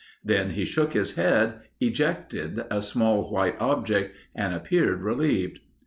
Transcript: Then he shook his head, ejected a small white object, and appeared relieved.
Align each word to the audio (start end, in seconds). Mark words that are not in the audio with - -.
Then 0.25 0.49
he 0.57 0.65
shook 0.65 0.93
his 0.93 1.11
head, 1.11 1.59
ejected 1.79 2.65
a 2.71 2.81
small 2.81 3.31
white 3.31 3.55
object, 3.61 4.15
and 4.33 4.51
appeared 4.51 5.01
relieved. 5.03 5.59